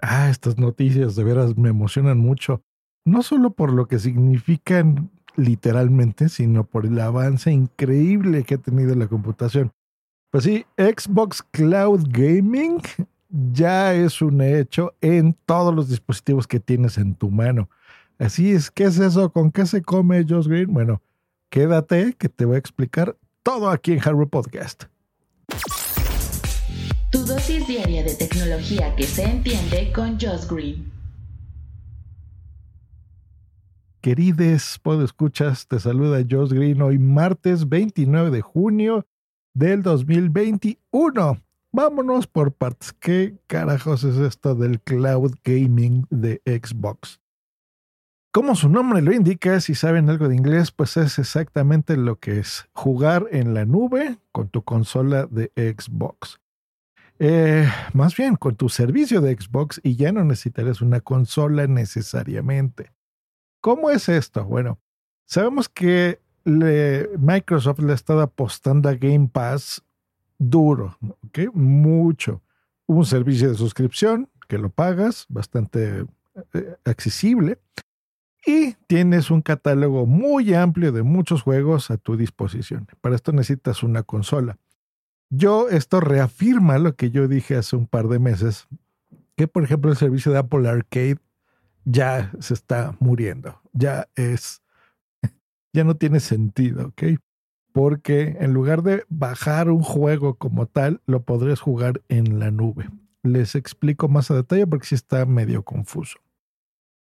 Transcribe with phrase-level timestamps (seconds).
[0.00, 2.62] Ah, estas noticias de veras me emocionan mucho.
[3.04, 8.94] No solo por lo que significan literalmente, sino por el avance increíble que ha tenido
[8.94, 9.72] la computación.
[10.30, 12.80] Pues sí, Xbox Cloud Gaming
[13.30, 17.70] ya es un hecho en todos los dispositivos que tienes en tu mano.
[18.18, 19.30] Así es, ¿qué es eso?
[19.32, 20.72] ¿Con qué se come Josh Green?
[20.72, 21.00] Bueno,
[21.50, 24.84] quédate que te voy a explicar todo aquí en Hardware Podcast.
[27.10, 30.92] Tu dosis diaria de tecnología que se entiende con Josh Green.
[34.02, 39.06] Querides escuchas, te saluda Josh Green hoy martes 29 de junio
[39.54, 41.40] del 2021.
[41.72, 42.92] Vámonos por partes.
[42.92, 47.20] ¿Qué carajos es esto del cloud gaming de Xbox?
[48.32, 52.38] Como su nombre lo indica, si saben algo de inglés, pues es exactamente lo que
[52.38, 56.38] es jugar en la nube con tu consola de Xbox.
[57.20, 62.92] Eh, más bien con tu servicio de Xbox y ya no necesitarás una consola necesariamente.
[63.60, 64.44] ¿Cómo es esto?
[64.44, 64.78] Bueno,
[65.26, 69.82] sabemos que Microsoft le ha estado apostando a Game Pass
[70.38, 70.96] duro,
[71.26, 71.52] ¿ok?
[71.52, 72.42] Mucho.
[72.86, 76.06] Un servicio de suscripción que lo pagas, bastante
[76.54, 77.58] eh, accesible,
[78.46, 82.86] y tienes un catálogo muy amplio de muchos juegos a tu disposición.
[83.00, 84.56] Para esto necesitas una consola.
[85.30, 88.66] Yo, esto reafirma lo que yo dije hace un par de meses,
[89.36, 91.18] que por ejemplo el servicio de Apple Arcade
[91.84, 94.62] ya se está muriendo, ya es,
[95.72, 97.02] ya no tiene sentido, ¿ok?
[97.72, 102.88] Porque en lugar de bajar un juego como tal, lo podrías jugar en la nube.
[103.22, 106.18] Les explico más a detalle porque sí está medio confuso.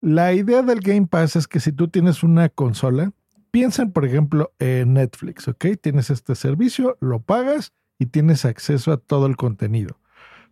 [0.01, 3.13] La idea del Game Pass es que si tú tienes una consola,
[3.51, 5.65] piensen por ejemplo en Netflix, ¿ok?
[5.79, 9.97] Tienes este servicio, lo pagas y tienes acceso a todo el contenido.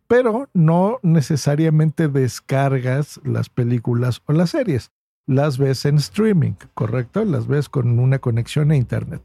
[0.08, 4.92] Pero no necesariamente descargas las películas o las series.
[5.28, 7.26] Las ves en streaming, ¿correcto?
[7.26, 9.24] Las ves con una conexión a Internet.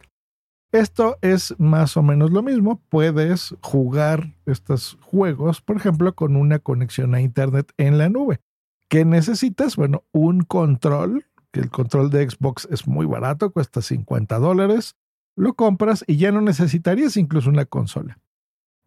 [0.72, 2.80] Esto es más o menos lo mismo.
[2.88, 8.40] Puedes jugar estos juegos, por ejemplo, con una conexión a Internet en la nube.
[8.88, 9.76] ¿Qué necesitas?
[9.76, 14.96] Bueno, un control, que el control de Xbox es muy barato, cuesta 50 dólares
[15.40, 18.18] lo compras y ya no necesitarías incluso una consola.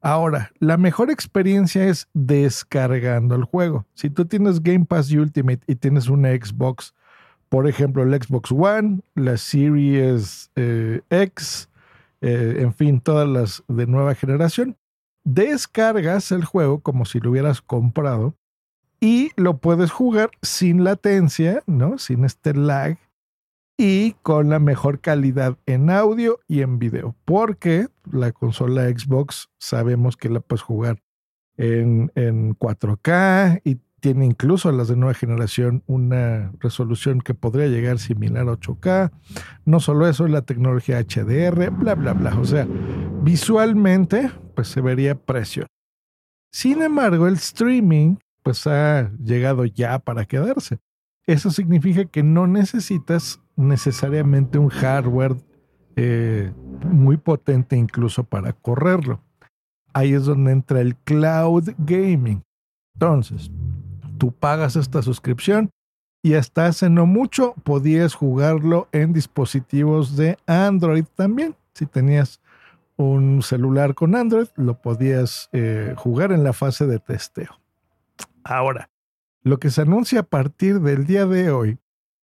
[0.01, 3.85] Ahora, la mejor experiencia es descargando el juego.
[3.93, 6.93] Si tú tienes Game Pass Ultimate y tienes una Xbox,
[7.49, 11.69] por ejemplo, el Xbox One, la Series eh, X,
[12.21, 14.77] eh, en fin, todas las de nueva generación,
[15.23, 18.35] descargas el juego como si lo hubieras comprado
[18.99, 21.97] y lo puedes jugar sin latencia, ¿no?
[21.97, 22.97] Sin este lag
[23.77, 30.17] y con la mejor calidad en audio y en video, porque la consola Xbox sabemos
[30.17, 31.01] que la puedes jugar
[31.57, 37.99] en, en 4K y tiene incluso las de nueva generación una resolución que podría llegar
[37.99, 39.11] similar a 8K.
[39.63, 42.37] No solo eso, la tecnología HDR, bla, bla, bla.
[42.37, 42.67] O sea,
[43.21, 45.67] visualmente, pues se vería precio.
[46.51, 50.79] Sin embargo, el streaming, pues ha llegado ya para quedarse.
[51.25, 55.35] Eso significa que no necesitas necesariamente un hardware
[55.95, 56.51] eh,
[56.85, 59.21] muy potente incluso para correrlo.
[59.93, 62.43] Ahí es donde entra el cloud gaming.
[62.95, 63.51] Entonces,
[64.17, 65.69] tú pagas esta suscripción
[66.23, 71.55] y hasta hace no mucho podías jugarlo en dispositivos de Android también.
[71.73, 72.41] Si tenías
[72.95, 77.59] un celular con Android, lo podías eh, jugar en la fase de testeo.
[78.43, 78.89] Ahora,
[79.43, 81.77] lo que se anuncia a partir del día de hoy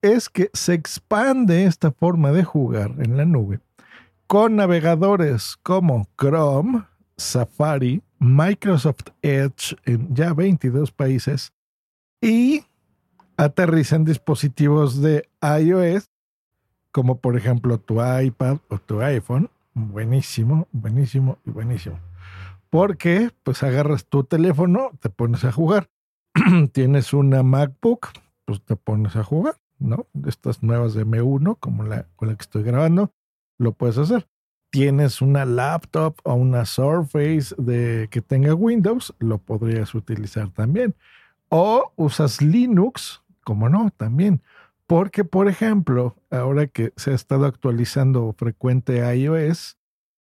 [0.02, 3.60] es que se expande esta forma de jugar en la nube
[4.28, 6.84] con navegadores como Chrome,
[7.18, 11.54] Safari, Microsoft Edge en ya 22 países
[12.22, 12.64] y
[13.38, 16.10] aterriza en dispositivos de iOS
[16.92, 19.50] como por ejemplo tu iPad o tu iPhone.
[19.74, 22.00] Buenísimo, buenísimo y buenísimo.
[22.70, 25.90] Porque pues agarras tu teléfono, te pones a jugar.
[26.74, 28.10] Tienes una MacBook,
[28.46, 29.56] pues te pones a jugar.
[29.80, 30.08] ¿no?
[30.28, 33.12] Estas nuevas de M1, como la con la que estoy grabando,
[33.58, 34.28] lo puedes hacer.
[34.72, 40.96] tienes una laptop o una Surface de, que tenga Windows, lo podrías utilizar también.
[41.48, 44.42] O usas Linux, como no, también.
[44.86, 49.78] Porque, por ejemplo, ahora que se ha estado actualizando frecuente iOS,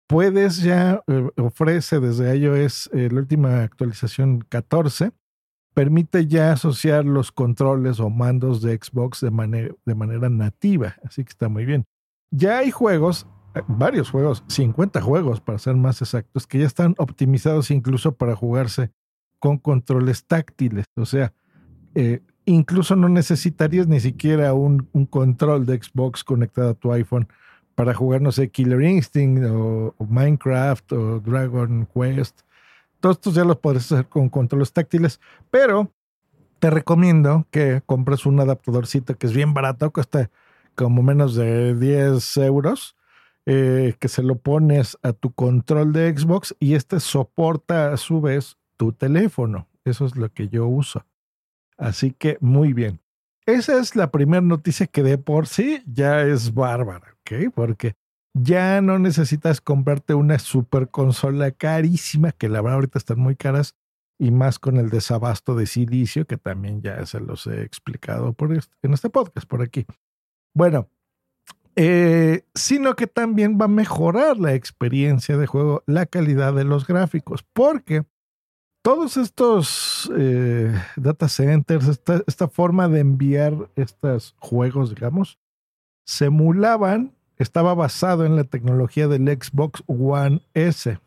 [0.07, 5.13] puedes ya, eh, ofrece desde iOS eh, la última actualización 14,
[5.79, 10.97] permite ya asociar los controles o mandos de Xbox de, manera, de manera nativa.
[11.05, 11.85] Así que está muy bien.
[12.33, 16.97] Ya hay juegos, eh, varios juegos, 50 juegos para ser más exactos, que ya están
[16.99, 18.91] optimizados incluso para jugarse
[19.39, 20.87] con controles táctiles.
[20.97, 21.33] O sea,
[21.95, 27.29] eh, incluso no necesitarías ni siquiera un, un, control de Xbox conectado a tu iPhone
[27.77, 32.41] para jugar, no sé, Killer Instinct o, o Minecraft o Dragon Quest.
[33.01, 35.93] Todos estos ya los podrías hacer con controles táctiles, pero
[36.59, 40.31] te recomiendo que compres un adaptadorcito que es bien barato, cuesta
[40.75, 42.97] como menos de 10 euros,
[43.47, 48.21] eh, que se lo pones a tu control de Xbox y este soporta a su
[48.21, 49.69] vez tu teléfono.
[49.85, 51.05] Eso es lo que yo uso.
[51.77, 53.01] Así que muy bien.
[53.47, 57.53] Esa es la primera noticia que de por sí ya es bárbara, ¿ok?
[57.55, 57.95] Porque
[58.35, 63.75] ya no necesitas comprarte una super consola carísima, que la verdad ahorita están muy caras,
[64.19, 68.53] y más con el desabasto de silicio, que también ya se los he explicado por
[68.53, 69.87] en este podcast, por aquí.
[70.55, 70.89] Bueno,
[71.77, 76.87] eh, sino que también va a mejorar la experiencia de juego, la calidad de los
[76.87, 78.05] gráficos, porque
[78.83, 85.39] todos estos eh, data centers, esta, esta, forma de enviar estos juegos, digamos,
[86.05, 90.99] se emulaban, estaba basado en la tecnología del Xbox One S.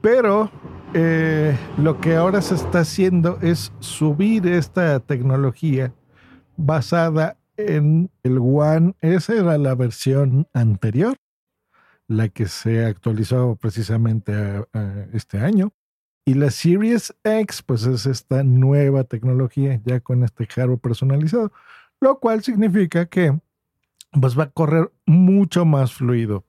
[0.00, 0.50] Pero
[0.94, 5.92] eh, lo que ahora se está haciendo es subir esta tecnología
[6.56, 11.16] basada en el One S, era la versión anterior,
[12.08, 15.72] la que se actualizó precisamente a, a este año.
[16.24, 21.52] Y la Series X, pues es esta nueva tecnología ya con este hardware personalizado,
[22.00, 23.36] lo cual significa que
[24.20, 26.44] pues va a correr mucho más fluido,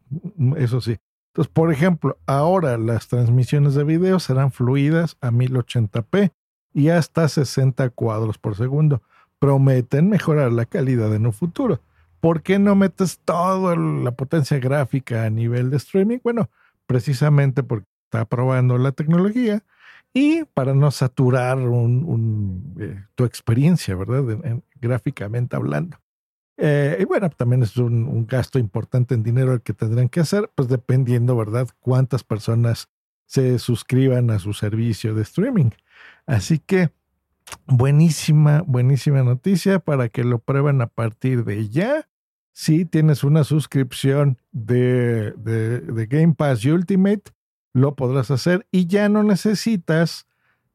[0.57, 0.97] eso sí.
[1.33, 6.31] Entonces, por ejemplo, ahora las transmisiones de video serán fluidas a 1080p
[6.73, 9.01] y hasta 60 cuadros por segundo.
[9.39, 11.81] Prometen mejorar la calidad en un futuro.
[12.19, 16.19] ¿Por qué no metes toda la potencia gráfica a nivel de streaming?
[16.23, 16.49] Bueno,
[16.85, 19.63] precisamente porque está probando la tecnología
[20.13, 24.29] y para no saturar un, un, eh, tu experiencia, ¿verdad?
[24.29, 25.97] En, en, gráficamente hablando.
[26.57, 30.51] Eh, y bueno, también es un, gasto importante en dinero el que tendrán que hacer,
[30.55, 32.89] pues dependiendo, ¿verdad?, cuántas personas
[33.25, 35.71] se suscriban a su servicio de streaming.
[36.25, 36.91] Así que
[37.65, 42.07] buenísima, buenísima noticia para que lo prueben a partir de ya.
[42.51, 47.23] Si tienes una suscripción de, de, de Game Pass Ultimate,
[47.73, 50.27] lo podrás hacer y ya no necesitas,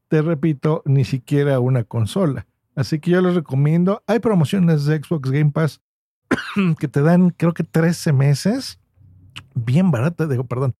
[0.09, 2.45] te repito, ni siquiera una consola.
[2.79, 4.01] Así que yo les recomiendo.
[4.07, 5.81] Hay promociones de Xbox Game Pass
[6.79, 8.79] que te dan, creo que 13 meses.
[9.53, 10.73] Bien barato, digo, perdón.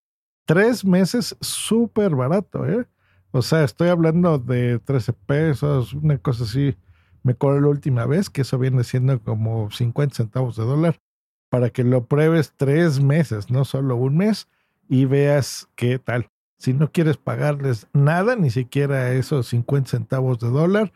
[0.45, 2.87] Tres meses súper barato, ¿eh?
[3.31, 6.77] O sea, estoy hablando de 13 pesos, una cosa así.
[7.21, 11.01] Me cobró la última vez, que eso viene siendo como 50 centavos de dólar,
[11.49, 14.47] para que lo pruebes tres meses, no solo un mes,
[14.87, 16.29] y veas qué tal.
[16.59, 20.93] Si no quieres pagarles nada, ni siquiera esos 50 centavos de dólar,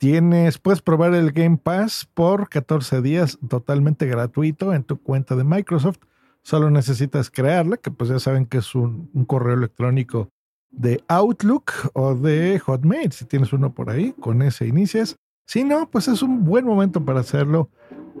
[0.00, 5.44] Tienes, puedes probar el Game Pass por 14 días totalmente gratuito en tu cuenta de
[5.44, 5.98] Microsoft.
[6.42, 10.30] Solo necesitas crearla, que pues ya saben que es un, correo electrónico
[10.70, 13.12] de Outlook o de Hotmail.
[13.12, 15.16] Si tienes uno por ahí, con ese inicias.
[15.46, 17.68] Si no, pues es un buen momento para hacerlo.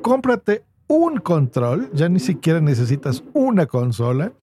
[0.02, 4.34] Cómprate un control, ya ni siquiera necesitas una consola.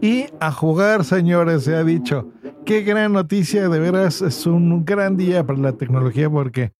[0.00, 2.30] Y a jugar, señores, se ha dicho.
[2.66, 6.72] Qué gran noticia, de veras es un gran día para la tecnología porque,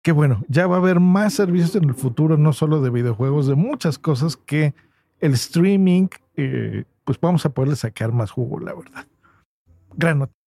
[0.00, 3.48] qué bueno, ya va a haber más servicios en el futuro, no solo de videojuegos,
[3.48, 4.72] de muchas cosas que
[5.18, 6.06] el streaming,
[6.36, 9.04] eh, pues vamos a poderle sacar más jugo, la verdad.
[9.96, 10.40] Gran noticia.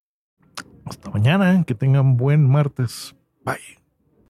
[0.85, 3.13] Hasta mañana, que tengan buen martes.
[3.43, 3.78] Bye.